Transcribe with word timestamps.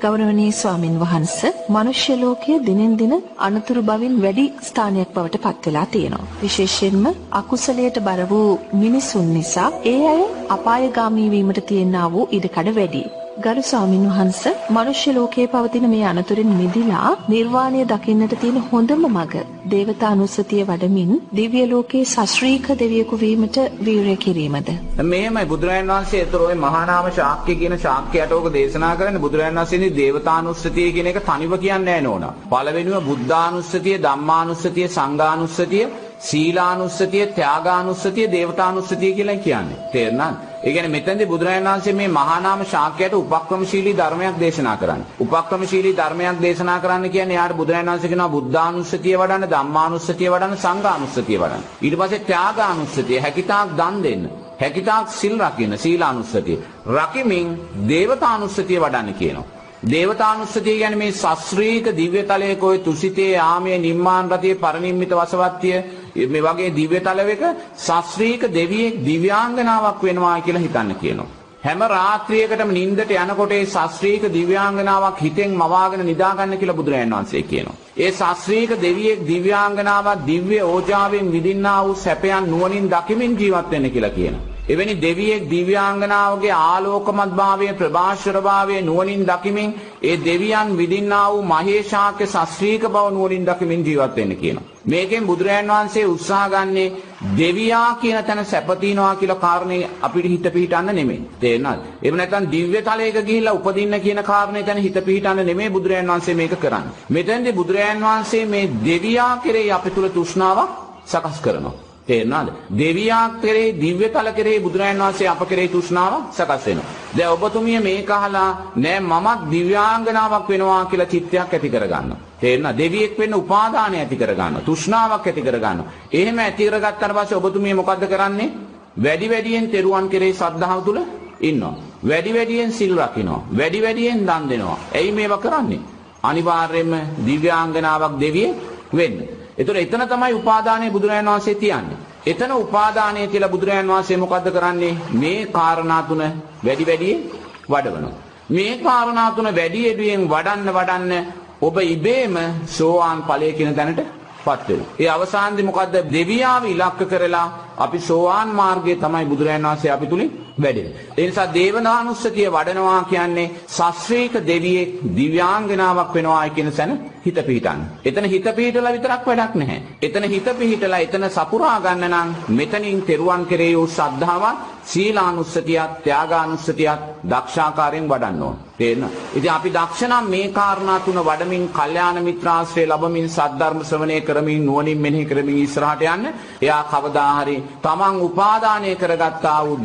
ගෞරවනීය 0.00 0.52
ස්වාමින් 0.52 0.96
වහන්ස 1.00 1.36
මනුෂ්‍ය 1.68 2.14
ලෝකයේ 2.16 2.58
දිනෙන් 2.60 2.94
දින 2.96 3.14
අනතුරු 3.40 3.82
බවින් 3.82 4.16
වැඩි 4.22 4.46
ස්ථානයක් 4.62 5.14
බවට 5.14 5.42
පත් 5.42 5.64
වෙලා 5.66 5.86
තියෙනවා. 5.86 6.28
විශේෂයෙන්ම 6.42 7.06
අකුසලයට 7.32 7.98
බර 8.00 8.22
වූ 8.30 8.50
මිනිසුන් 8.74 9.32
නිසා 9.34 9.70
ඒ 9.86 10.00
අය 10.08 10.22
අපායගාමී 10.50 11.30
වීමට 11.30 11.66
තියෙනා 11.66 12.12
වූ 12.12 12.28
ඉඩකඩ 12.32 12.76
වැඩි. 12.76 13.04
ගරු 13.40 13.62
ස්වාමින් 13.62 14.06
වහන්ස 14.08 14.42
මනුෂ්‍ය 14.70 15.12
ලෝකයේ 15.12 15.46
පවතින 15.46 15.86
මේ 15.86 16.04
අනතුරින් 16.06 16.52
මිදිලා 16.54 17.10
නිර්වාණය 17.28 17.84
දකින්නට 17.86 18.34
තියෙන 18.38 18.58
හොඳම 18.66 19.04
මඟ 19.06 19.36
දේවතානුස්සතිය 19.70 20.62
වඩමින් 20.64 21.12
දිව්‍ය 21.34 21.64
ලෝකයේ 21.66 22.10
සශ්‍රීක 22.12 22.68
දෙවියෙකු 22.76 23.20
වීමට 23.20 23.60
වීරය 23.82 24.16
කිරීමද 24.18 24.72
මෙහෙමයි 25.04 25.46
බුදුරජාණන් 25.46 25.94
වහන්සේ 25.94 26.22
ඒතර 26.22 26.42
ওই 26.42 26.58
මහා 26.58 26.84
නාම 26.86 27.10
ශාක්‍ය 27.12 27.56
කියන 27.56 27.78
ශාක්‍යයට 27.78 28.32
ඕක 28.32 28.50
දේශනා 28.52 28.94
කරන්නේ 28.96 29.24
බුදුරජාණන් 29.24 29.62
වහන්සේනේ 29.62 29.94
දේවතානුස්සතිය 29.94 30.90
කියන 30.92 31.08
එක 31.08 31.22
තනිව 31.24 31.58
කියන්නේ 31.58 31.90
නැහැ 31.90 32.02
නෝනා. 32.02 32.34
පළවෙනිව 32.48 33.04
බුද්ධානුස්සතිය, 33.04 33.96
ධම්මානුස්සතිය, 33.98 34.88
සංඝානුස්සතිය, 34.88 35.84
සීලානුස්සතිය, 36.20 37.26
ත්‍යාගානුස්සතිය, 37.28 38.26
දේවතානුස්සතිය 38.28 39.12
කියලා 39.12 39.36
කියන්නේ. 39.38 39.78
තේරුණාද? 39.92 40.34
ඒ 40.62 40.72
කියන්නේ 40.72 40.90
මෙතෙන්දී 40.90 41.26
බුදුරජාණන් 41.26 41.68
වහන්සේ 41.68 41.92
මේ 41.92 42.08
මහා 42.10 42.40
නාම 42.40 42.64
ශාක්‍යයට 42.64 43.14
උපක්‍රමශීලී 43.14 43.96
ධර්මයක් 43.96 44.40
දේශනා 44.40 44.76
කරන්නේ. 44.76 45.06
උපක්‍රමශීලී 45.20 45.96
ධර්මයක් 45.96 46.42
දේශනා 46.42 46.80
කරන්න 46.80 47.10
කියන්නේ 47.10 47.36
යාට 47.36 47.56
බුදුරජාණන් 47.56 47.92
වහන්සේ 47.92 48.10
කියනවා 48.10 48.28
බුද්ධානුස්සතිය 48.28 49.16
වඩන්න, 49.16 49.50
ධම්මානුස්සතිය 49.50 50.30
වඩන්න, 50.30 50.56
සංඝානුස්සතිය 50.56 51.38
වඩන්න. 51.38 51.64
ඊට 51.82 51.96
පස්සේ 51.96 52.26
ත්‍යාගානුස්සතිය 52.26 53.18
හැකිතාක් 53.18 53.72
දන් 53.78 54.02
දෙන්න. 54.02 54.28
හැකිතාක් 54.60 55.08
සිල් 55.10 55.34
රකින්න 55.40 55.78
සීලානුස්සතිය. 55.78 56.58
රකිමින් 56.88 57.48
දේවතානුස්සතිය 57.88 58.78
වඩන්න 58.78 59.14
කියනවා. 59.14 59.60
දේවතානුස්සතිය 59.84 60.62
කියන්නේ 60.64 60.96
මේ 60.96 61.12
ශාස්ත්‍රීය 61.14 61.96
දිව්‍ය 61.96 62.22
තලයක 62.24 62.62
ඔය 62.62 62.78
තුසිතේ 62.80 63.38
ආමයේ 63.40 63.78
නිම්මාන 63.78 64.30
රතියේ 64.30 64.54
පරිනිම්මිත 64.56 65.12
වසවත්තිය 65.12 65.76
මේ 66.14 66.42
වගේ 66.42 66.70
දිව්‍ය 66.70 67.00
තලයක 67.00 67.42
ශාස්ත්‍රීය 67.78 68.48
දෙවියෙක් 68.50 69.04
දිව්‍යාංගනාවක් 69.04 70.02
වෙනවා 70.02 70.40
කියලා 70.40 70.62
හිතන්න 70.62 70.94
කියනවා. 70.94 71.30
හැම 71.64 71.82
රාත්‍රියකටම 71.86 72.70
නිින්දට 72.70 73.10
යනකොට 73.14 73.52
ඒ 73.52 73.64
ශාස්ත්‍රීය 73.66 74.28
දිව්‍යාංගනාවක් 74.30 75.18
හිතෙන් 75.18 75.50
මවාගෙන 75.54 76.02
නිදා 76.06 76.32
ගන්න 76.34 76.58
කියලා 76.58 76.76
බුදුරජාණන් 76.76 77.16
වහන්සේ 77.16 77.42
කියනවා. 77.44 77.76
ඒ 77.96 78.12
ශාස්ත්‍රීය 78.12 78.78
දෙවියෙක් 78.78 79.26
දිව්‍යාංගනාවක් 79.28 80.22
දිව්‍ය 80.26 80.60
ඕජාවෙන් 80.64 81.32
විඳින්නා 81.32 81.80
වූ 81.84 81.94
සැපයන් 81.96 82.50
නුවණින් 82.50 82.88
දකිමින් 82.88 83.38
ජීවත් 83.38 83.70
වෙන්න 83.70 83.90
කියලා 83.90 84.10
කියනවා. 84.10 84.49
එවැනි 84.70 84.94
දෙවියෙක් 84.98 85.44
දිව්‍යාංගනාවගේ 85.50 86.54
ආලෝකමත් 86.64 87.32
භාවය 87.34 87.68
ප්‍රභාෂර 87.74 88.36
භාවය 88.40 88.76
නුවණින් 88.82 89.22
දකිමින් 89.24 89.70
ඒ 90.02 90.16
දෙවියන් 90.20 90.68
විඳින්නා 90.74 91.26
වූ 91.30 91.42
මහේශාක්‍ය 91.44 92.24
ශාස්ත්‍රීය 92.26 92.78
බව 92.86 93.06
නුවණින් 93.10 93.44
දකිමින් 93.46 93.80
ජීවත් 93.82 94.14
වෙන්න 94.16 94.36
කියනවා. 94.36 94.68
මේකෙන් 94.84 95.26
බුදුරජාන් 95.26 95.68
වහන්සේ 95.68 96.06
උත්සාහ 96.06 96.46
ගන්නේ 96.48 96.92
දෙවියා 97.32 97.90
කියන 97.94 98.18
තැන 98.20 98.44
සැපතිනවා 98.46 99.14
කියලා 99.16 99.38
කාරණේ 99.38 99.90
අපිට 100.00 100.26
හිත 100.26 100.46
පිහිටන්න 100.48 100.88
නෙමෙයි. 100.90 101.20
තේරෙනවද? 101.36 101.80
එහෙම 101.98 102.16
නැත්නම් 102.16 102.44
දිව්‍ය 102.48 102.80
තලයක 102.82 103.18
ගිහිල්ලා 103.22 103.54
උපදින්න 103.54 104.00
කියන 104.00 104.22
කාරණේ 104.24 104.62
තැන 104.62 104.78
හිත 104.78 104.98
පිහිටන්න 105.02 105.40
නෙමෙයි 105.42 105.70
බුදුරජාන් 105.70 106.08
වහන්සේ 106.08 106.34
මේක 106.36 106.54
කරන්නේ. 106.56 106.96
මෙතෙන්දී 107.10 107.52
බුදුරජාන් 107.52 108.00
වහන්සේ 108.00 108.44
මේ 108.46 108.72
දෙවියා 108.84 109.32
කෙරෙහි 109.38 109.70
අපේ 109.72 109.90
තුල 109.90 110.08
තෘෂ්ණාවක් 110.08 110.70
සකස් 111.06 111.40
කරනවා. 111.40 111.89
තේරෙනවද? 112.10 112.48
දෙවියා 112.78 113.26
කෙරෙහි 113.42 113.68
දිව්‍ය 113.82 114.06
තල 114.08 114.28
කෙරෙහි 114.38 114.58
බුදුරජාණන් 114.60 115.02
වහන්සේ 115.02 115.28
අප 115.28 115.42
කෙරෙහි 115.50 115.68
තෘෂ්ණාව 115.68 116.14
සකස් 116.32 116.64
වෙනවා. 116.66 116.88
දැන් 117.16 117.30
ඔබතුමිය 117.36 117.78
මේක 117.80 118.10
අහලා 118.10 118.48
නෑ 118.76 118.98
මමත් 119.02 119.40
දිව්‍යාංගනාවක් 119.50 120.48
වෙනවා 120.48 120.82
කියලා 120.90 121.12
චිත්තයක් 121.12 121.52
ඇති 121.54 121.68
කරගන්නවා. 121.68 122.18
තේරෙනවද? 122.40 122.78
දෙවියෙක් 122.78 123.14
වෙන්න 123.18 123.34
උපාදානය 123.34 123.96
ඇති 123.98 124.16
කරගන්නවා. 124.16 124.66
තෘෂ්ණාවක් 124.68 125.26
ඇති 125.26 125.42
කරගන්නවා. 125.42 125.90
එහෙම 126.12 126.38
ඇති 126.38 126.62
කරගත්තාට 126.66 127.16
පස්සේ 127.16 127.40
ඔබතුමිය 127.40 127.74
මොකද්ද 127.74 128.04
කරන්නේ? 128.12 128.50
වැඩි 128.96 129.26
වැඩියෙන් 129.28 129.66
තෙරුවන් 129.70 130.06
කෙරෙහි 130.08 130.34
ශ්‍රද්ධාව 130.34 130.80
තුල 130.84 130.98
ඉන්නවා. 131.40 131.74
වැඩි 132.02 132.30
වැඩියෙන් 132.34 132.72
සිල් 132.72 132.92
රකින්නවා. 132.96 133.44
වැඩි 133.58 133.80
වැඩියෙන් 133.82 134.20
දන් 134.28 134.44
දෙනවා. 134.50 134.78
ඇයි 134.94 135.12
මේවා 135.12 135.38
කරන්නේ? 135.38 135.80
අනිවාර්යයෙන්ම 136.22 136.94
දිව්‍යාංගනාවක් 137.26 138.14
දෙවියෙක් 138.20 138.56
වෙන්න. 138.92 139.39
ඒතර 139.60 139.76
එතන 139.76 140.02
තමයි 140.04 140.32
උපාදානය 140.34 140.86
බුදුරජාණන් 140.90 141.30
වහන්සේ 141.30 141.54
තියන්නේ. 141.56 141.98
එතන 142.26 142.52
උපාදානය 142.54 143.26
කියලා 143.26 143.48
බුදුරජාණන් 143.48 143.92
වහන්සේ 143.92 144.16
මොකද්ද 144.16 144.46
කරන්නේ? 144.50 144.94
මේ 145.14 145.40
කාරණා 145.48 146.02
තුන 146.02 146.22
වැඩි 146.64 146.84
වැඩියෙන් 146.84 147.20
වඩවනවා. 147.68 148.14
මේ 148.50 148.72
කාරණා 148.78 149.30
තුන 149.30 149.48
වැඩි 149.50 149.84
වැඩියෙන් 149.86 150.22
වඩන්න 150.26 150.70
වඩන්න 150.70 151.12
ඔබ 151.60 151.76
ඉබේම 151.86 152.36
සෝවාන් 152.68 153.20
ඵලයේ 153.22 153.52
කියන 153.52 153.74
තැනට 153.74 154.00
පත් 154.44 154.68
වෙනවා. 154.68 154.94
ඒ 154.98 155.08
අවසානයේ 155.08 155.62
මොකද්ද? 155.62 155.94
දෙවියාව 156.10 156.64
ඉලක්ක 156.66 157.00
කරලා 157.04 157.46
අපි 157.76 157.98
සෝවාන් 158.00 158.48
මාර්ගයේ 158.50 158.96
තමයි 158.96 159.26
බුදුරජාණන් 159.26 159.68
වහන්සේ 159.68 159.92
අපි 159.92 160.06
තුලින් 160.06 160.30
වැඩෙන්නේ. 160.60 161.06
ඒ 161.16 161.26
නිසා 161.26 161.48
දේවනානුස්සතිය 161.54 162.48
වඩනවා 162.48 163.02
කියන්නේ 163.04 163.50
ශාස්ත්‍රීක 163.68 164.34
දෙවියෙක් 164.46 164.90
දිව්‍යාංගනාවක් 165.16 166.14
වෙනවායි 166.14 166.50
කියන 166.50 166.72
සැන 166.72 166.92
හිත 167.20 167.38
පිහිටන්න. 167.42 167.80
එතන 168.04 168.24
හිත 168.26 168.46
පිහිටලා 168.50 168.92
විතරක් 168.92 169.26
වැඩක් 169.26 169.54
නැහැ. 169.54 169.82
එතන 170.02 170.24
හිත 170.24 170.48
පිහිටලා 170.54 170.98
එතන 170.98 171.24
සපුරා 171.30 171.78
ගන්න 171.80 172.10
නම් 172.10 172.28
මෙතනින් 172.50 173.02
තෙරුවන් 173.02 173.46
කෙරෙහි 173.46 173.76
වූ 173.76 173.86
ශ්‍රද්ධාවත් 173.88 174.58
සීලානුස්සතියත් 174.84 176.02
ත්‍යාගානුස්සතියත් 176.02 177.00
දක්ෂාකාරයෙන් 177.24 178.08
වඩන්න 178.08 178.42
ඕන. 178.42 178.56
තේරෙනවද? 178.76 179.16
ඉතින් 179.34 179.50
අපි 179.50 179.70
දක්ෂ 179.70 180.02
නම් 180.02 180.26
මේ 180.26 180.48
කාරණා 180.50 181.00
තුන 181.00 181.20
වඩමින් 181.20 181.68
කල්යාණ 181.70 182.18
මිත්‍රාශ්‍රය 182.20 182.86
ලැබමින් 182.86 183.28
සද්ධර්ම 183.28 183.80
ශ්‍රවණය 183.82 184.20
කරමින් 184.22 184.64
නුවණින් 184.66 184.98
මෙනෙහි 184.98 185.26
කරමින් 185.26 185.58
ඉස්සරහට 185.58 186.02
යන්න 186.06 186.32
එයා 186.60 186.82
කවදා 186.84 187.32
හරි 187.36 187.56
තමන් 187.82 188.16
උපාදානය 188.22 188.96
කරගත්තා 188.96 189.58
වූ 189.60 189.76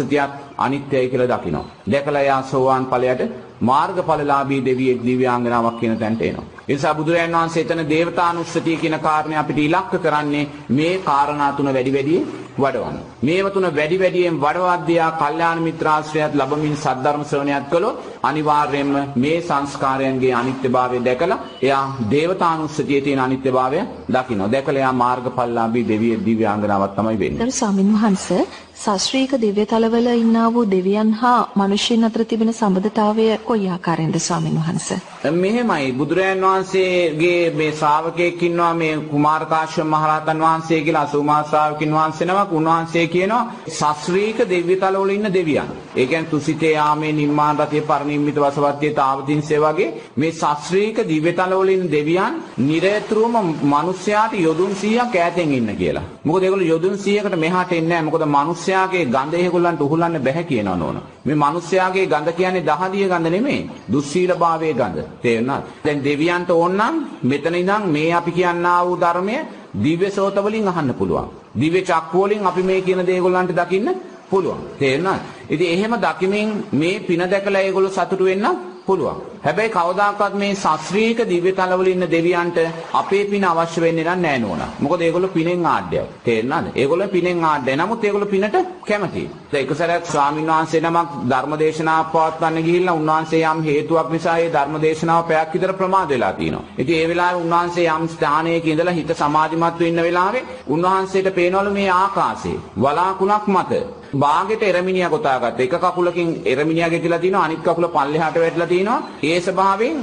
දේවතානුස්සතියත් 0.00 0.30
අනිත්‍යයි 0.58 1.08
කියලා 1.08 1.28
දකිනවා. 1.28 1.64
දැකලා 1.86 2.20
එයා 2.20 2.42
සෝවාන් 2.44 2.86
ඵලයට 2.86 3.22
මාර්ගඵලලාභී 3.60 4.64
දෙවියෙක් 4.64 5.02
දිව්‍යාංගනාවක් 5.02 5.80
කියන 5.80 5.98
තැනට 5.98 6.22
එනවා. 6.22 6.44
ඒ 6.62 6.72
නිසා 6.72 6.94
බුදුරජාණන් 6.94 7.36
වහන්සේ 7.36 7.62
එතන 7.62 7.82
දේවතානුස්සතිය 7.86 8.76
කියන 8.76 8.98
කාරණේ 9.00 9.38
අපිට 9.38 9.58
ඉලක්ක 9.58 9.92
කරන්නේ 9.98 10.48
මේ 10.70 10.94
කාරණා 11.00 11.52
තුන 11.52 11.68
වැඩි 11.68 11.92
වැඩියෙන් 11.92 12.26
වඩවන්න. 12.58 12.98
මේව 13.22 13.46
තුන 13.50 13.66
වැඩි 13.70 13.98
වැඩියෙන් 13.98 14.40
වඩවද්දියා 14.40 15.10
කල්යාණ 15.20 15.62
මිත්‍රාශ්‍රයත් 15.62 16.34
ලැබමින් 16.34 16.76
සද්ධර්ම 16.76 17.24
ශ්‍රවණයත් 17.24 17.66
කළොත් 17.70 17.96
අනිවාර්යයෙන්ම 18.22 18.94
මේ 19.16 19.40
සංස්කාරයන්ගේ 19.40 20.34
අනිත්‍යභාවය 20.34 21.02
දැකලා 21.04 21.38
එයා 21.62 21.84
දේවතානුස්සතියේ 22.10 23.02
තියෙන 23.02 23.20
අනිත්‍යභාවය 23.20 23.80
දකිනවා. 24.08 24.52
දැකලා 24.54 24.80
එයා 24.82 24.94
මාර්ගඵලලාභී 24.94 25.88
දෙවිය 25.88 26.14
දිව්‍යාංගනාවක් 26.26 26.96
තමයි 26.96 27.18
වෙන්නේ. 27.18 27.40
ගරු 27.40 27.52
ස්වාමින් 27.52 27.92
වහන්සේ 27.94 28.42
ශාස්ත්‍රීය 28.76 29.40
දිව්‍ය 29.40 29.66
තලවල 29.66 30.08
ඉන්නා 30.14 30.48
වූ 30.54 30.66
දෙවියන් 30.70 31.12
හා 31.14 31.40
මිනිසුන් 31.56 32.04
අතර 32.04 32.24
තිබෙන 32.24 32.52
සම්බන්ධතාවය 32.52 33.24
කොයි 33.44 33.68
ආකාරයෙන්ද 33.68 34.18
ස්වාමින් 34.20 34.58
වහන්සේ? 34.58 35.00
මෙහෙමයි 35.20 35.92
බුදුරජාන් 35.92 36.40
වහන්සේගේ 36.40 37.50
මේ 37.52 37.72
ශ්‍රාවකයෙක් 37.72 38.40
ඉන්නවා 38.40 38.74
මේ 38.74 38.96
කුමාර 39.04 39.46
කාශ්‍යප 39.46 39.84
මහරහතන් 39.84 40.40
වහන්සේ 40.40 40.80
කියලා 40.80 41.02
අසූමා 41.02 41.42
ශ්‍රාවකින් 41.44 41.92
වහන්සේ 41.92 42.26
නමක් 42.26 42.52
උන්වහන්සේ 42.52 43.06
කියනවා 43.08 43.50
ශාස්ත්‍රීය 43.70 44.46
දිව්‍ය 44.48 44.76
තලවල 44.76 45.10
ඉන්න 45.10 45.28
දෙවියන්. 45.28 45.70
ඒ 45.96 46.06
කියන්නේ 46.06 46.30
තුසිතේ 46.32 46.76
ආමේ 46.78 47.12
නිම්මාන 47.12 47.58
රතිය 47.58 47.82
පරිනිම්මිත 47.82 48.36
වසවත්තිය 48.36 48.92
තාවතින්සේ 48.92 49.60
වගේ 49.60 49.90
මේ 50.16 50.32
ශාස්ත්‍රීය 50.32 51.04
දිව්‍ය 51.04 51.32
තලවල 51.32 51.68
ඉන්න 51.68 51.90
දෙවියන් 51.90 52.38
නිරතුරුවම 52.60 53.50
මිනිස්යාට 53.64 54.32
යොදුන් 54.36 54.72
100ක් 54.74 55.14
ඈතෙන් 55.16 55.52
ඉන්න 55.52 55.76
කියලා. 55.76 56.06
මොකද 56.24 56.42
ඒගොල්ලෝ 56.42 56.68
යොදුන් 56.68 56.96
100කට 56.96 57.36
මෙහාට 57.36 57.72
එන්නේ 57.72 57.88
නැහැ. 57.90 58.04
මොකද 58.04 58.24
මිනිස්යාගේ 58.28 59.04
ගඳ 59.06 59.34
ඒගොල්ලන්ට 59.36 59.80
උහුලන්න 59.80 60.22
බැහැ 60.22 60.44
කියනවා 60.44 60.76
නෝන. 60.76 61.02
මේ 61.24 61.34
මිනිස්යාගේ 61.36 62.06
ගඳ 62.06 62.28
කියන්නේ 62.32 62.66
දහදිය 62.66 63.06
ගඳ 63.08 63.26
නෙමෙයි. 63.28 63.70
දුස්සීලභාවයේ 63.92 64.74
ගඳ. 64.74 65.07
තේරුණාද? 65.22 65.62
දැන් 65.84 65.98
දෙවියන්ට 66.02 66.50
ඕනනම් 66.52 66.94
මෙතන 67.22 67.54
ඉඳන් 67.54 67.82
මේ 67.88 68.12
අපි 68.12 68.32
කියන්නා 68.32 68.78
වූ 68.86 68.96
ධර්මය 68.96 69.36
දිව්‍ය 69.74 70.10
සෝත 70.10 70.36
වලින් 70.36 70.68
අහන්න 70.68 70.94
පුළුවන්. 70.94 71.28
දිව්‍ය 71.54 71.80
චක්කු 71.82 72.16
වලින් 72.18 72.46
අපි 72.46 72.62
මේ 72.62 72.80
කියන 72.80 73.00
දේ 73.00 73.14
ඒගොල්ලන්ට 73.14 73.52
දකින්න 73.52 73.88
පුළුවන්. 74.30 74.60
තේරුණාද? 74.78 75.20
ඉතින් 75.48 75.68
එහෙම 75.68 75.94
දකිමින් 75.96 76.48
මේ 76.72 77.00
පින 77.00 77.22
දැකලා 77.24 77.62
ඒගොල්ලෝ 77.62 77.90
සතුටු 77.90 78.24
වෙන්න 78.24 78.46
පුළුවන්. 78.88 79.18
හැබැයි 79.40 79.70
කවදාකවත් 79.70 80.34
මේ 80.34 80.54
ශාස්ත්‍රීය 80.56 81.24
දිව්‍ය 81.24 81.52
තලවල 81.52 81.88
ඉන්න 81.88 82.06
දෙවියන්ට 82.08 82.58
අපේ 82.94 83.24
පින 83.26 83.44
අවශ්‍ය 83.44 83.80
වෙන්නේ 83.80 84.04
නැහැ 84.06 84.38
නෝනා. 84.38 84.70
මොකද 84.80 85.00
ඒගොල්ලෝ 85.00 85.30
පිනෙන් 85.30 85.66
ආඩ්‍යය. 85.66 86.04
තේරෙනවද? 86.24 86.66
ඒගොල්ලෝ 86.74 87.08
පිනෙන් 87.08 87.44
ආඩ්‍යය. 87.44 87.76
නමුත් 87.76 88.04
ඒගොල්ලෝ 88.04 88.28
පිනට 88.28 88.56
කැමතියි. 88.82 89.30
දැන් 89.48 89.64
එක 89.64 89.74
සැරයක් 89.74 90.06
ස්වාමීන් 90.06 90.48
වහන්සේ 90.48 90.80
නමක් 90.80 91.10
ධර්මදේශනාවක් 91.30 92.10
පවත්වන්න 92.12 92.66
ගිහිල්ලා 92.66 92.94
උන්වහන්සේ 92.94 93.42
යම් 93.44 93.60
හේතුවක් 93.62 94.08
නිසා 94.10 94.36
ඒ 94.38 94.50
ධර්මදේශනාව 94.50 95.22
පැයක් 95.24 95.54
විතර 95.54 95.72
ප්‍රමාද 95.74 96.08
වෙලා 96.08 96.32
තියෙනවා. 96.32 96.64
ඉතින් 96.78 96.96
ඒ 96.96 97.08
වෙලාවේ 97.08 97.42
උන්වහන්සේ 97.42 97.86
යම් 97.90 98.08
ස්ථානයක 98.08 98.66
ඉඳලා 98.66 98.96
හිත 98.98 99.12
සමාධිමත් 99.14 99.78
වෙන්න 99.78 100.02
වෙලාවේ 100.02 100.46
උන්වහන්සේට 100.68 101.28
පේනවලු 101.34 101.70
මේ 101.70 101.90
ආකාශේ 101.92 102.58
වලාකුණක් 102.78 103.46
මත 103.48 103.72
බාගෙට 104.14 104.62
එරමිනියා 104.62 105.10
ගොතාගත්ත. 105.10 105.60
එක 105.60 105.74
කකුලකින් 105.76 106.42
එරමිනියා 106.44 106.90
ගෙතිලා 106.90 107.18
තිනවා 107.18 107.44
අනිත් 107.44 107.60
කකුල 107.60 107.88
පල්ලෙහාට 107.88 108.36
වැටලා 108.36 108.66
තිනවා. 108.66 109.02
ඒ 109.22 109.40
ස්වභාවයෙන් 109.40 109.96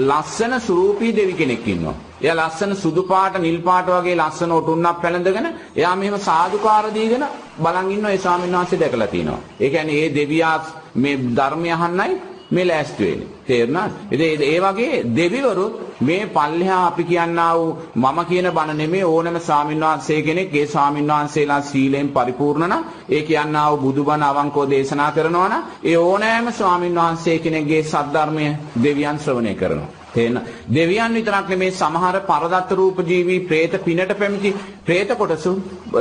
ලස්සන 0.00 0.60
සුරූපී 0.60 1.12
දෙවි 1.12 1.34
කෙනෙක් 1.34 1.66
ඉන්නවා. 1.66 1.94
එයා 2.20 2.36
ලස්සන 2.38 2.72
සුදු 2.74 3.02
පාට 3.04 3.38
නිල් 3.38 3.58
පාට 3.60 3.86
වගේ 3.88 4.16
ලස්සන 4.16 4.52
ඔටුන්නක් 4.52 5.00
පැලඳගෙන 5.02 5.46
එයා 5.76 5.94
මෙහෙම 5.96 6.18
සාදුකාර 6.20 6.84
දීගෙන 6.94 7.24
බලන් 7.58 7.90
ඉන්නවා 7.90 8.10
ඒ 8.10 8.18
ස්වාමීන් 8.18 8.52
වහන්සේ 8.52 8.80
දැකලා 8.80 9.08
තිනවා. 9.08 9.38
ඒ 9.60 9.70
කියන්නේ 9.70 10.00
ඒ 10.00 10.14
දෙවියා 10.14 10.56
මේ 10.96 11.16
ධර්මය 11.36 11.70
අහන්නයි 11.70 12.14
මේ 12.50 12.64
ලෑස්ති 12.64 13.04
වෙන්නේ. 13.04 13.28
තේරුණාද? 13.44 13.90
ඉතින් 14.10 14.42
ඒ 14.44 14.60
වගේ 14.62 15.04
දෙවිවරුත් 15.16 15.74
මේ 16.00 16.26
පල්ලෙහා 16.28 16.86
අපි 16.86 17.04
කියන්නා 17.04 17.52
වූ 17.54 17.76
මම 17.96 18.18
කියන 18.24 18.48
බණ 18.50 18.76
නෙමෙයි 18.76 19.04
ඕනම 19.04 19.36
ස්වාමින්වහන්සේ 19.40 20.22
කෙනෙක් 20.22 20.54
ඒ 20.54 20.66
ස්වාමින්වහන්සේලා 20.66 21.60
සීලයෙන් 21.62 22.08
පරිපූර්ණ 22.10 22.68
නම් 22.68 22.84
ඒ 23.08 23.22
කියන්නා 23.22 23.66
වූ 23.70 23.82
බුදුබණ 23.82 24.22
අවංකව 24.22 24.70
දේශනා 24.70 25.12
කරනවා 25.12 25.48
නම් 25.48 25.62
ඒ 25.84 25.96
ඕනෑම 25.98 26.52
ස්වාමින්වහන්සේ 26.52 27.38
කෙනෙක්ගේ 27.38 27.82
සද්ධර්මය 27.84 28.46
දෙවියන් 28.82 29.18
ශ්‍රවණය 29.18 29.54
කරනවා. 29.54 29.90
පේන. 30.18 30.40
දෙවියන් 30.70 31.14
විතරක් 31.14 31.48
නෙමේ 31.48 31.70
සමහර 31.72 32.16
පරදත්ත 32.22 32.70
රූප 32.72 32.98
ජීවි 33.04 33.36
പ്രേත 33.42 33.74
පිනට 33.80 34.12
පැමිති 34.14 34.50
പ്രേත 34.84 35.10
කොටසු 35.14 35.52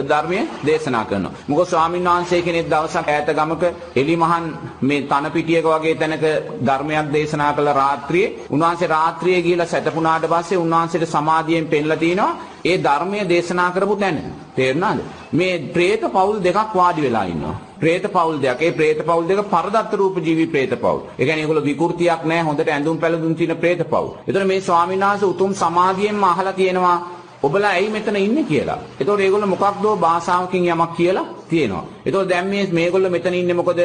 ධර්මයේ 0.04 0.44
දේශනා 0.64 1.06
කරනවා. 1.06 1.34
මොකද 1.48 1.68
ස්වාමීන් 1.68 2.08
වහන්සේ 2.08 2.42
කෙනෙක් 2.42 2.68
දවසක් 2.68 3.08
ඈත 3.08 3.30
ගමක 3.32 3.64
එලිමහන් 3.96 4.46
මේ 4.82 5.02
තන 5.04 5.32
පිටියක 5.32 5.68
වගේ 5.68 5.96
තැනක 5.96 6.26
ධර්මයක් 6.62 7.08
දේශනා 7.12 7.52
කළ 7.54 7.72
රාත්‍රියේ 7.76 8.34
උන්වහන්සේ 8.50 8.90
රාත්‍රියේ 8.90 9.42
ගිහිලා 9.42 9.68
සැතපුණාට 9.68 10.28
පස්සේ 10.28 10.58
උන්වහන්සේට 10.58 11.08
සමාධියෙන් 11.10 11.68
පෙන්ලා 11.68 11.98
තිනවා 11.98 12.32
ඒ 12.66 12.78
ධර්මයේ 12.80 13.26
දේශනා 13.26 13.72
කරපු 13.72 13.96
තැන. 13.98 14.18
තේරුණාද? 14.56 15.00
මේ 15.32 15.56
പ്രേත 15.70 16.02
පවුල් 16.10 16.38
දෙකක් 16.42 16.76
වාඩි 16.76 17.02
වෙලා 17.02 17.26
ඉන්නවා. 17.26 17.67
പ്രേත 17.80 18.06
පවුල් 18.08 18.38
දෙයක්. 18.40 18.62
ඒ 18.62 18.72
ප්‍රේත 18.72 19.00
පවුල් 19.00 19.28
දෙක 19.28 19.42
පරදත්ත 19.46 19.94
රූප 19.94 20.18
ජීවි 20.20 20.46
ප්‍රේත 20.48 20.74
පවුල්. 20.76 21.00
ඒ 21.12 21.26
කියන්නේ 21.26 21.44
ඒගොල්ලෝ 21.44 21.64
විකෘතියක් 21.64 22.22
නැහැ. 22.24 22.44
හොඳට 22.44 22.70
ඇඳුම් 22.70 22.98
පැළඳුම් 22.98 23.36
තියෙන 23.36 23.58
ප්‍රේත 23.58 23.82
පවුල්. 23.86 24.10
ඒතර 24.28 24.46
මේ 24.46 24.62
ස්වාමීන් 24.62 25.02
වහන්සේ 25.02 25.30
උතුම් 25.30 25.52
සමාධියෙන්ම 25.56 26.24
අහලා 26.24 26.54
තියෙනවා 26.54 26.98
ඔබලා 27.44 27.72
ඇයි 27.72 27.90
මෙතන 27.90 28.16
ඉන්නේ 28.18 28.44
කියලා. 28.44 28.80
ඒතකොට 29.00 29.20
ඒගොල්ලෝ 29.20 29.48
මොකක්දෝ 29.48 29.96
භාෂාවකින් 29.98 30.64
යමක් 30.66 30.94
කියලා 30.98 31.28
තියෙනවා. 31.50 31.86
ඒතකොට 32.06 32.30
දැන් 32.30 32.48
මේ 32.48 32.68
මේගොල්ලෝ 32.72 33.12
මෙතන 33.12 33.34
ඉන්නේ 33.34 33.60
මොකද? 33.62 33.82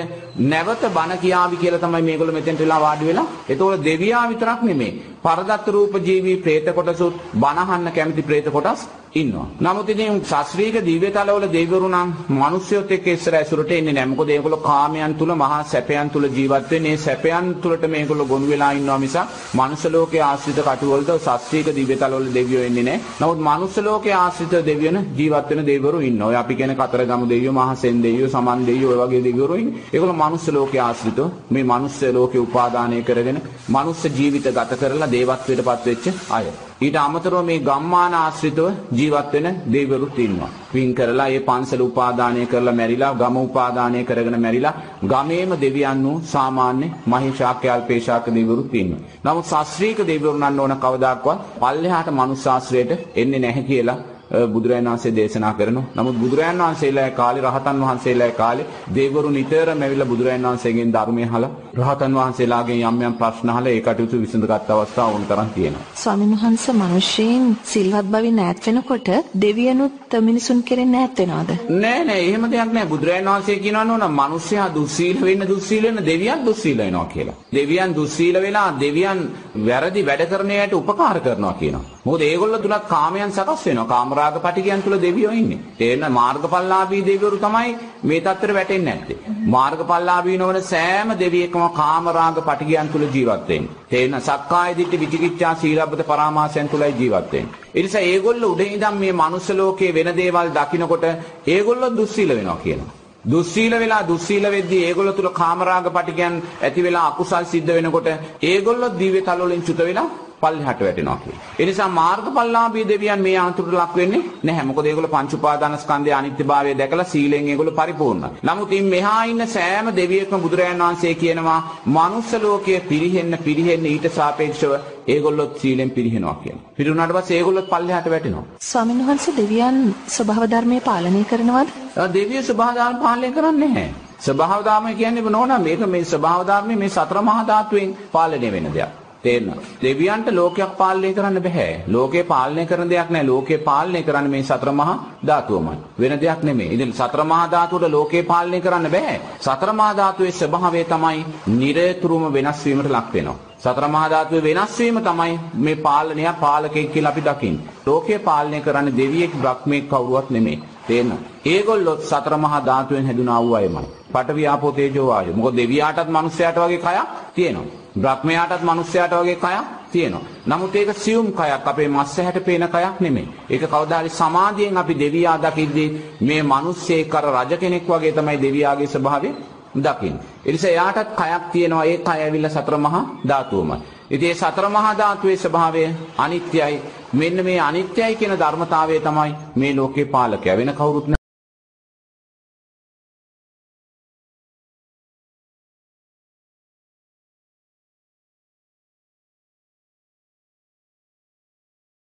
නැවත 0.46 0.84
බණ 0.88 1.18
කියාවි 1.18 1.56
කියලා 1.56 1.80
තමයි 1.80 2.02
මේගොල්ලෝ 2.02 2.34
මෙතෙන්ට 2.34 2.60
වෙලා 2.60 2.80
වාඩි 2.80 3.04
වෙලා. 3.06 3.26
ඒතකොට 3.48 3.84
දෙවියා 3.84 4.24
විතරක් 4.28 4.62
නෙමෙයි. 4.62 4.92
පරදත් 5.22 5.68
රූප 5.68 5.94
ජීවි 6.00 6.34
പ്രേත 6.38 6.74
කොටසුත් 6.74 7.14
බණහන්න 7.34 7.92
කැමති 7.92 8.22
പ്രേත 8.22 8.46
කොටස් 8.48 8.80
ඉන්නවා. 9.14 9.46
නමුත් 9.60 9.88
ඉතින් 9.88 10.20
ශාස්ත්‍රීය 10.22 10.80
දිව්‍යතලවල 10.82 11.44
දෙවිවරු 11.48 11.88
නම් 11.88 12.08
මිනිස්සුත් 12.34 12.90
එක්ක 12.90 13.06
ඉස්සර 13.08 13.34
ඇසුරට 13.34 13.70
එන්නේ 13.70 13.92
නැහැ. 13.92 14.10
මොකද 14.12 14.28
ඒගොල්ලෝ 14.28 14.60
කාමයන් 14.62 15.14
තුල 15.14 15.32
මහා 15.34 15.60
සැපයන් 15.64 16.10
තුල 16.10 16.26
ජීවත් 16.28 16.70
වෙන්නේ. 16.70 16.96
සැපයන් 16.98 17.54
තුලට 17.56 17.84
මේගොල්ලෝ 17.86 18.26
ගොනු 18.26 18.46
වෙලා 18.46 18.72
ඉන්නවා 18.72 18.98
මිසක් 18.98 19.18
මනුෂ්‍ය 19.54 19.88
ලෝකයේ 19.88 20.22
ආශ්‍රිත 20.22 20.60
කටුවලද 20.60 21.10
ශාස්ත්‍රීය 21.18 21.76
දිව්‍යතලවල 21.78 22.26
දෙවියෝ 22.34 22.64
එන්නේ 22.64 22.84
නැහැ. 22.84 23.04
නමුත් 23.20 23.40
මනුෂ්‍ය 23.40 23.80
ලෝකයේ 23.82 24.16
ආශ්‍රිත 24.16 24.54
දෙවියන 24.66 24.98
ජීවත් 25.18 25.50
වෙන 25.50 25.66
දෙවිවරු 25.66 26.00
ඉන්නවා. 26.00 26.28
ඔය 26.28 26.36
අපි 26.36 26.54
කියන 26.54 26.74
කතරගම 26.74 27.22
දෙවියෝ 27.28 27.51
මහසෙන් 27.52 28.02
දෙවියෝ, 28.02 28.30
සමන් 28.30 28.66
දෙවියෝ 28.66 28.92
ඔය 28.94 28.98
වගේ 29.02 29.22
දෙවිවරු 29.24 29.54
ඉන්නේ. 29.56 29.84
ඒගොල්ලෝ 29.92 30.18
මනුෂ්‍ය 30.18 30.50
ලෝකයේ 30.52 30.82
ආශ්‍රිතව 30.82 31.24
මේ 31.50 31.64
මනුෂ්‍ය 31.64 32.12
ලෝකේ 32.12 32.44
උපාදානය 32.46 33.02
කරගෙන 33.02 33.38
මනුෂ්‍ය 33.70 34.08
ජීවිත 34.10 34.46
ගත 34.48 34.80
කරලා 34.80 35.10
දේවත්වයටපත් 35.10 35.86
වෙච්ච 35.86 36.06
අය. 36.30 36.46
ඊට 36.80 36.96
අමතරව 36.96 37.36
මේ 37.42 37.60
ගම්මාන 37.60 38.14
ආශ්‍රිතව 38.14 38.66
ජීවත් 38.92 39.32
වෙන 39.34 39.46
දෙවිවරුත් 39.66 40.18
ඉන්නවා. 40.18 40.50
පින් 40.72 40.94
කරලා 40.94 41.28
ඒ 41.28 41.40
පන්සල 41.40 41.82
උපාදානය 41.82 42.46
කරලා 42.46 42.74
මැරිලා 42.74 43.12
ගම 43.14 43.36
උපාදානය 43.38 44.00
කරගෙන 44.04 44.38
මැරිලා 44.40 44.74
ගමේම 45.04 45.52
දෙවියන් 45.62 46.04
වූ 46.04 46.16
සාමාන්‍ය 46.26 46.86
මහේශාක්‍ය 47.06 47.68
අල්පේශාක්‍ය 47.68 48.30
දෙවිවරුත් 48.30 48.74
ඉන්නවා. 48.74 49.04
නමුත් 49.24 49.46
ශාස්ත්‍රීය 49.46 50.02
දෙවිවරු 50.02 50.38
නන්න 50.38 50.60
ඕන 50.60 50.74
කවදාක්වත් 50.78 51.38
පල්ලෙහාට 51.60 52.08
මනුස්ස 52.12 52.44
ශාස්ත්‍රයට 52.44 52.90
එන්නේ 53.16 53.38
නැහැ 53.38 53.64
කියලා 53.64 53.98
බුදුරජාණන් 54.32 54.88
වහන්සේ 54.88 55.12
දේශනා 55.12 55.52
කරනවා. 55.54 55.84
නමුත් 55.94 56.16
බුදුරජාණන් 56.16 56.62
වහන්සේලා 56.62 57.10
කාලේ 57.12 57.42
රහතන් 57.42 57.82
වහන්සේලා 57.82 58.30
කාලේ 58.32 58.66
දෙවිවරු 58.94 59.30
නිතරම 59.30 59.82
ඇවිල්ලා 59.82 60.08
බුදුරජාණන් 60.08 60.48
වහන්සේගෙන් 60.48 60.92
ධර්මය 60.92 61.22
අහලා 61.24 61.50
රහතන් 61.78 62.16
වහන්සේලාගෙන් 62.18 62.80
යම් 62.82 63.02
යම් 63.02 63.14
ප්‍රශ්න 63.14 63.52
අහලා 63.52 63.72
ඒ 63.72 63.82
කටයුතු 63.82 64.22
විසඳගත් 64.22 64.72
අවස්ථා 64.72 65.08
වුණ 65.12 65.26
තරම් 65.26 65.50
තියෙනවා. 65.50 65.84
ස්වාමීන් 65.96 66.34
වහන්සේ 66.36 66.74
මිනිසෙයින් 66.74 67.44
සිල්වත් 67.64 68.06
බවින් 68.06 68.40
ඈත් 68.40 68.66
වෙනකොට 68.66 69.08
දෙවියනුත් 69.42 70.18
මිනිසුන් 70.22 70.62
කෙරෙන් 70.62 70.94
ඈත් 70.94 71.16
වෙනවද? 71.20 71.50
නෑ 71.78 72.02
නෑ 72.04 72.20
එහෙම 72.22 72.50
දෙයක් 72.50 72.72
නෑ 72.72 72.86
බුදුරජාණන් 72.86 73.32
වහන්සේ 73.32 73.58
කියනවා 73.58 73.86
නෝන 73.86 74.06
මිනිස්සයා 74.12 74.68
දුස්සීල 74.72 75.18
වෙන්න 75.22 75.48
දුස්සීල 75.48 75.84
වෙන්න 75.84 76.04
දෙවියන් 76.04 76.46
දුස්සීල 76.46 76.78
වෙනවා 76.78 77.06
කියලා. 77.06 77.40
දෙවියන් 77.52 77.96
දුස්සීල 77.96 78.36
වෙලා 78.40 78.68
දෙවියන් 78.80 79.26
වැරදි 79.62 80.06
වැඩ 80.06 80.30
කරන 80.30 80.54
අයට 80.54 80.74
උපකාර 80.74 81.18
කරනවා 81.20 81.54
කියනවා. 81.54 81.91
මොකද 82.04 82.22
ඒගොල්ලෝ 82.22 82.58
තුලත් 82.58 82.86
කාමයන් 82.86 83.30
සකස් 83.30 83.64
වෙනවා. 83.64 83.86
කාමරාග 83.86 84.36
පටිගයන් 84.38 84.80
තුල 84.82 84.94
දෙවියෝ 84.98 85.32
ඉන්නේ. 85.32 85.58
තේරෙන 85.78 86.06
මාර්ගඵලලාභී 86.12 87.02
දෙවිවරු 87.02 87.38
තමයි 87.38 87.76
මේ 88.02 88.20
தත්තර 88.20 88.50
වැටෙන්නේ 88.52 88.86
නැත්තේ. 88.88 89.18
මාර්ගඵලලාභී 89.48 90.38
නොවන 90.38 90.58
සෑම 90.64 91.12
දෙවියෙක්ම 91.16 91.62
කාමරාග 91.72 92.40
පටිගයන් 92.40 92.88
තුල 92.88 93.04
ජීවත් 93.08 93.44
වෙන්නේ. 93.48 93.76
තේරෙන 93.88 94.18
සක්කාය 94.20 94.72
දිට්ඨි 94.78 95.02
විචිකිච්ඡා 95.02 95.54
සීලබ්බත 95.56 96.02
පරාමාසයන් 96.04 96.68
තුලයි 96.68 96.90
ජීවත් 96.94 97.30
වෙන්නේ. 97.32 97.60
ඒ 97.74 97.82
නිසා 97.82 98.02
ඒගොල්ලෝ 98.04 98.50
උඩින් 98.54 98.72
ඉඳන් 98.72 98.98
මේ 98.98 99.12
මනුස්ස 99.14 99.48
ලෝකයේ 99.52 99.94
වෙන 99.94 100.10
දේවල් 100.16 100.50
දකිනකොට 100.52 101.06
ඒගොල්ලෝ 101.48 101.92
දුස්සීල 101.92 102.30
වෙනවා 102.30 102.58
කියනවා. 102.58 102.92
දුස්සීල 103.24 103.74
වෙලා 103.74 104.02
දුස්සීල 104.04 104.44
වෙද්දී 104.48 104.82
ඒගොල්ලෝ 104.84 105.14
තුල 105.14 105.30
කාමරාග 105.32 105.86
පටිගයන් 105.90 106.42
ඇති 106.60 106.82
වෙලා 106.82 107.06
අකුසල් 107.08 107.44
සිද්ධ 107.46 107.70
වෙනකොට 107.70 108.08
ඒගොල්ලෝ 108.42 108.94
දිව්‍ය 108.96 109.20
තල 109.22 109.42
වලින් 109.42 109.62
චුත 109.62 109.80
වෙලා 109.80 110.08
පල්ලෙහාට 110.42 110.80
වැටෙනවා 110.80 111.16
කියන්නේ. 111.16 111.40
ඒ 111.58 111.66
නිසා 111.66 111.88
මාර්ගඵලලාභී 111.90 112.86
දෙවියන් 112.88 113.22
මේ 113.22 113.36
අන්තරට 113.38 113.74
ලක් 113.74 113.96
වෙන්නේ 113.96 114.22
නැහැ. 114.42 114.64
මොකද 114.64 114.86
ඒගොල්ලෝ 114.86 115.12
පංච 115.12 115.38
උපාදානස්කන්ධයේ 115.38 116.16
අනිත්‍යභාවය 116.16 116.74
දැකලා 116.78 117.06
සීලෙන් 117.06 117.48
ඒගොල්ලෝ 117.48 117.76
පරිපූර්ණයි. 117.76 118.32
නමුත් 118.42 118.72
ඉන් 118.72 118.86
මෙහා 118.86 119.20
ඉන්න 119.24 119.46
සෑම 119.48 119.92
දෙවියෙක්ම 119.96 120.44
බුදුරජාණන් 120.44 120.84
වහන්සේ 120.84 121.14
කියනවා 121.16 121.60
මනුස්ස 121.88 122.32
ලෝකයේ 122.38 122.80
පිරිහෙන්න 122.82 123.38
පිරිහෙන්න 123.44 123.86
ඊට 123.86 124.08
සාපේක්ෂව 124.12 124.72
ඒගොල්ලොත් 125.08 125.58
සීලෙන් 125.58 125.90
පිරිහෙනවා 125.90 126.36
කියන්නේ. 126.36 126.64
පිරුණාට 126.76 127.12
පස්සේ 127.12 127.38
ඒගොල්ලොත් 127.38 127.68
පල්ලෙහාට 127.68 128.10
වැටෙනවා. 128.10 128.44
ස්වාමීන් 128.62 129.04
වහන්සේ 129.06 129.36
දෙවියන් 129.36 129.82
ස්වභාව 130.08 130.48
ධර්මයේ 130.50 130.80
පාලනය 130.82 131.24
කරනවද? 131.24 131.68
දෙවියෝ 132.14 132.42
ස්වභාව 132.42 132.74
ධර්ම 132.76 132.98
පාලනය 132.98 133.32
කරන්නේ 133.32 133.68
නැහැ. 133.70 134.10
ස්වභාව 134.20 134.64
ධර්ම 134.64 134.86
කියන්නේ 134.94 135.30
නෝනා 135.30 135.60
මේක 135.60 135.86
මේ 135.88 136.04
ස්වභාව 136.06 136.42
ධර්මයේ 136.46 136.78
මේ 136.78 136.90
සතර 136.90 137.22
මහා 137.22 137.46
ධාතුවෙන් 137.46 137.96
පාලනය 138.12 138.50
වෙන 138.50 138.68
දෙයක්. 138.74 139.01
තේරෙනවා. 139.22 139.56
දෙවියන්ට 139.82 140.28
ලෝකයක් 140.30 140.72
පාලනය 140.76 141.12
කරන්න 141.14 141.38
බෑ. 141.40 141.68
ලෝකේ 141.88 142.24
පාලනය 142.24 142.66
කරන 142.66 142.90
දෙයක් 142.90 143.10
නෑ. 143.10 143.24
ලෝකේ 143.24 143.58
පාලනය 143.60 144.02
කරන්න 144.02 144.30
මේ 144.30 144.42
සතර 144.42 144.72
මහා 144.72 144.96
ධාතුවමයි. 145.26 145.76
වෙන 145.98 146.14
දෙයක් 146.20 146.42
නෙමෙයි. 146.42 146.72
ඉතින් 146.74 146.92
සතර 146.92 147.24
මහා 147.24 147.46
ධාතුවට 147.50 147.90
ලෝකේ 147.90 148.22
පාලනය 148.24 148.60
කරන්න 148.60 148.90
බෑ. 148.90 149.20
සතර 149.40 149.72
මහා 149.72 149.96
ධාතුවේ 149.96 150.32
ස්වභාවය 150.32 150.84
තමයි 150.86 151.24
නිරතුරුවම 151.52 152.32
වෙනස් 152.32 152.64
වීමට 152.64 152.90
ලක් 152.90 153.08
වෙනවා. 153.14 153.38
සතර 153.58 153.86
මහා 153.88 154.10
ධාතුවේ 154.10 154.44
වෙනස් 154.48 154.78
වීම 154.78 154.98
තමයි 155.00 155.40
මේ 155.56 155.76
පාලනය 155.78 156.22
පාලකයෙක් 156.40 156.92
කියලා 156.92 157.12
අපි 157.12 157.22
දකින්නේ. 157.22 157.66
ලෝකේ 157.86 158.18
පාලනය 158.20 158.60
කරන්නේ 158.60 158.96
දෙවියෙක් 158.96 159.32
බ්‍රහ්මෙක් 159.36 159.88
කවුරුවත් 159.88 160.30
නෙමෙයි. 160.30 160.62
තේරෙනවද? 160.86 161.22
ඒගොල්ලොත් 161.46 162.00
සතර 162.02 162.34
මහා 162.36 162.60
ධාතුවෙන් 162.62 163.06
හැදුනා 163.06 163.42
වූ 163.42 163.54
අයමයි. 163.54 163.86
පඨවි 164.12 164.46
ආපෝ 164.46 164.72
තේජෝ 164.72 165.06
වායෝ. 165.06 165.36
මොකද 165.36 165.56
දෙවියාටත් 165.56 166.08
මිනිස්යාට 166.08 166.58
වගේ 166.58 166.78
කයක් 166.78 167.08
තියෙනවා. 167.34 167.70
බ්‍රහ්මයාටත් 167.96 168.62
මිනිස්යාට 168.62 169.12
වගේ 169.12 169.36
කයක් 169.36 169.66
තියෙනවා. 169.92 170.22
නමුත් 170.46 170.76
ඒක 170.76 170.90
සියුම් 170.94 171.26
කයක් 171.32 171.66
අපේ 171.66 171.88
මස් 171.88 172.18
ඇහැට 172.18 172.44
පේන 172.44 172.64
කයක් 172.64 173.00
නෙමෙයි. 173.00 173.28
ඒක 173.50 173.62
කවදා 173.64 174.00
හරි 174.00 174.10
සමාධියෙන් 174.10 174.76
අපි 174.76 174.94
දෙවියා 174.96 175.38
දකිද්දී 175.38 175.88
මේ 176.20 176.42
මිනිස්සෙක් 176.44 177.14
අර 177.14 177.26
රජ 177.26 177.52
කෙනෙක් 177.56 177.88
වගේ 177.88 178.12
තමයි 178.12 178.38
දෙවියාගේ 178.38 178.86
ස්වභාවය 178.86 179.30
දකින්න. 179.76 180.16
ඒ 180.46 180.52
නිසා 180.52 180.70
එයාටත් 180.70 181.16
කයක් 181.16 181.44
තියෙනවා. 181.52 181.84
ඒ 181.84 181.98
කය 181.98 182.10
ඇවිල්ලා 182.16 182.50
සතර 182.50 182.76
මහා 182.78 183.04
ධාතුවමයි. 183.28 183.76
ඉතින් 184.10 184.28
මේ 184.28 184.34
සතර 184.34 184.66
මහා 184.68 184.94
ධාතුවේ 184.94 185.36
ස්වභාවය 185.36 185.82
අනිත්‍යයි. 186.18 186.76
මෙන්න 187.12 187.44
මේ 187.44 187.60
අනිත්‍යයි 187.60 188.14
කියන 188.16 188.38
ධර්මතාවය 188.38 189.00
තමයි 189.00 189.32
මේ 189.56 189.74
ලෝකේ 189.74 190.04
පාලකයා 190.06 190.56
වෙන 190.56 190.74
කවුරුත් 190.74 191.21